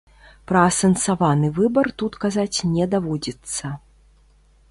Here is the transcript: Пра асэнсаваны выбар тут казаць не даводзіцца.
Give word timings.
Пра 0.51 0.61
асэнсаваны 0.69 1.51
выбар 1.59 1.91
тут 2.01 2.17
казаць 2.25 2.57
не 2.77 2.85
даводзіцца. 2.97 3.65